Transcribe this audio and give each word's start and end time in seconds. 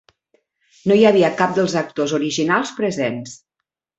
No 0.91 0.95
hi 0.99 1.03
havia 1.09 1.29
cap 1.41 1.53
dels 1.59 1.75
actors 1.83 2.15
originals 2.19 2.75
presents. 2.81 3.39